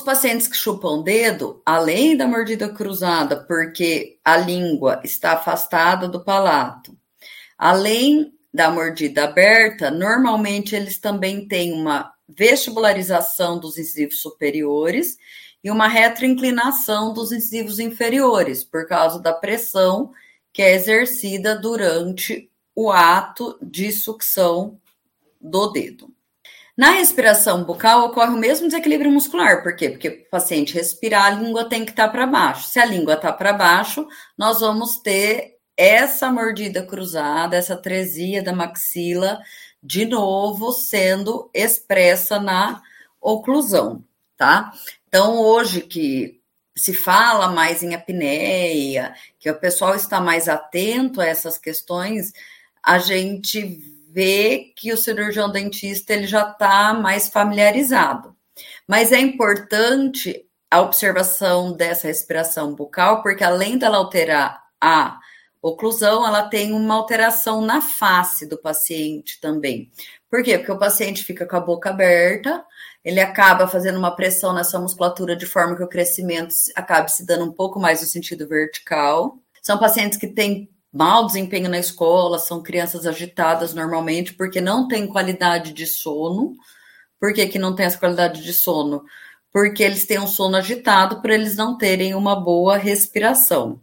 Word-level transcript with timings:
pacientes 0.00 0.46
que 0.48 0.56
chupam 0.56 0.98
o 0.98 1.02
dedo, 1.02 1.62
além 1.64 2.16
da 2.16 2.26
mordida 2.26 2.68
cruzada, 2.68 3.36
porque 3.36 4.18
a 4.24 4.36
língua 4.36 5.00
está 5.04 5.32
afastada 5.32 6.08
do 6.08 6.24
palato, 6.24 6.96
além 7.58 8.32
da 8.52 8.70
mordida 8.70 9.24
aberta, 9.24 9.90
normalmente 9.90 10.74
eles 10.74 10.98
também 10.98 11.46
têm 11.46 11.72
uma 11.72 12.12
vestibularização 12.28 13.58
dos 13.58 13.78
incisivos 13.78 14.20
superiores 14.20 15.16
e 15.62 15.70
uma 15.70 15.88
retroinclinação 15.88 17.12
dos 17.12 17.32
incisivos 17.32 17.78
inferiores, 17.78 18.64
por 18.64 18.86
causa 18.86 19.20
da 19.20 19.32
pressão 19.32 20.12
que 20.52 20.62
é 20.62 20.74
exercida 20.74 21.54
durante 21.54 22.50
o 22.74 22.90
ato 22.90 23.58
de 23.60 23.92
sucção 23.92 24.80
do 25.40 25.68
dedo. 25.68 26.15
Na 26.76 26.90
respiração 26.90 27.64
bucal 27.64 28.04
ocorre 28.04 28.34
o 28.34 28.38
mesmo 28.38 28.66
desequilíbrio 28.66 29.10
muscular. 29.10 29.62
Por 29.62 29.74
quê? 29.74 29.88
Porque 29.88 30.08
o 30.08 30.30
paciente 30.30 30.74
respirar, 30.74 31.26
a 31.26 31.30
língua 31.30 31.64
tem 31.68 31.86
que 31.86 31.90
estar 31.90 32.08
para 32.08 32.26
baixo. 32.26 32.68
Se 32.68 32.78
a 32.78 32.84
língua 32.84 33.14
está 33.14 33.32
para 33.32 33.54
baixo, 33.54 34.06
nós 34.36 34.60
vamos 34.60 34.98
ter 34.98 35.56
essa 35.74 36.30
mordida 36.30 36.82
cruzada, 36.84 37.56
essa 37.56 37.76
tresia 37.76 38.42
da 38.42 38.52
maxila, 38.52 39.40
de 39.82 40.04
novo 40.04 40.70
sendo 40.72 41.50
expressa 41.54 42.38
na 42.38 42.82
oclusão, 43.20 44.04
tá? 44.36 44.70
Então, 45.08 45.38
hoje 45.38 45.80
que 45.80 46.40
se 46.74 46.92
fala 46.92 47.48
mais 47.48 47.82
em 47.82 47.94
apneia, 47.94 49.14
que 49.38 49.50
o 49.50 49.58
pessoal 49.58 49.94
está 49.94 50.20
mais 50.20 50.46
atento 50.46 51.22
a 51.22 51.26
essas 51.26 51.56
questões, 51.56 52.32
a 52.82 52.98
gente 52.98 53.80
vê 54.12 54.72
que 54.76 54.92
o 54.92 54.96
cirurgião 54.96 55.50
dentista 55.50 56.12
ele 56.12 56.26
já 56.26 56.50
está 56.50 56.94
mais 56.94 57.28
familiarizado. 57.28 58.34
Mas 58.86 59.12
é 59.12 59.18
importante 59.18 60.44
a 60.70 60.80
observação 60.80 61.72
dessa 61.72 62.08
respiração 62.08 62.74
bucal, 62.74 63.22
porque 63.22 63.44
além 63.44 63.78
dela 63.78 63.98
alterar 63.98 64.62
a 64.80 65.18
oclusão, 65.60 66.26
ela 66.26 66.48
tem 66.48 66.72
uma 66.72 66.94
alteração 66.94 67.60
na 67.60 67.80
face 67.80 68.46
do 68.46 68.58
paciente 68.58 69.40
também. 69.40 69.90
Por 70.30 70.42
quê? 70.42 70.58
Porque 70.58 70.72
o 70.72 70.78
paciente 70.78 71.24
fica 71.24 71.46
com 71.46 71.56
a 71.56 71.60
boca 71.60 71.90
aberta, 71.90 72.64
ele 73.04 73.20
acaba 73.20 73.68
fazendo 73.68 73.98
uma 73.98 74.14
pressão 74.14 74.52
nessa 74.52 74.78
musculatura 74.78 75.36
de 75.36 75.46
forma 75.46 75.76
que 75.76 75.82
o 75.82 75.88
crescimento 75.88 76.54
acabe 76.74 77.10
se 77.12 77.24
dando 77.24 77.44
um 77.44 77.52
pouco 77.52 77.78
mais 77.78 78.00
no 78.00 78.06
sentido 78.06 78.48
vertical. 78.48 79.38
São 79.62 79.78
pacientes 79.78 80.18
que 80.18 80.26
têm 80.26 80.68
mau 80.96 81.26
desempenho 81.26 81.68
na 81.68 81.78
escola, 81.78 82.38
são 82.38 82.62
crianças 82.62 83.06
agitadas 83.06 83.74
normalmente 83.74 84.32
porque 84.32 84.60
não 84.60 84.88
tem 84.88 85.06
qualidade 85.06 85.72
de 85.72 85.86
sono. 85.86 86.56
Por 87.20 87.34
que, 87.34 87.46
que 87.46 87.58
não 87.58 87.74
tem 87.74 87.86
essa 87.86 87.98
qualidade 87.98 88.42
de 88.42 88.52
sono? 88.52 89.04
Porque 89.52 89.82
eles 89.82 90.06
têm 90.06 90.18
um 90.18 90.26
sono 90.26 90.56
agitado 90.56 91.20
para 91.20 91.34
eles 91.34 91.56
não 91.56 91.76
terem 91.76 92.14
uma 92.14 92.34
boa 92.34 92.76
respiração. 92.76 93.80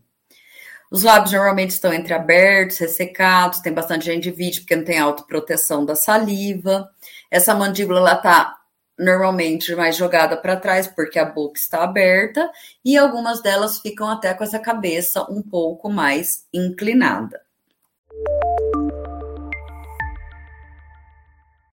Os 0.89 1.03
lábios 1.03 1.31
normalmente 1.31 1.71
estão 1.71 1.93
entreabertos, 1.93 2.77
ressecados, 2.77 3.59
tem 3.59 3.73
bastante 3.73 4.05
gengivite 4.05 4.61
porque 4.61 4.75
não 4.75 4.83
tem 4.83 4.99
autoproteção 4.99 5.85
da 5.85 5.95
saliva. 5.95 6.89
Essa 7.31 7.55
mandíbula 7.55 8.13
está 8.13 8.57
normalmente 8.97 9.75
mais 9.75 9.95
jogada 9.95 10.37
para 10.37 10.55
trás 10.55 10.87
porque 10.87 11.17
a 11.17 11.25
boca 11.25 11.59
está 11.59 11.83
aberta 11.83 12.51
e 12.83 12.97
algumas 12.97 13.41
delas 13.41 13.79
ficam 13.79 14.09
até 14.09 14.33
com 14.33 14.43
essa 14.43 14.59
cabeça 14.59 15.23
um 15.31 15.41
pouco 15.41 15.89
mais 15.89 16.45
inclinada. 16.53 17.41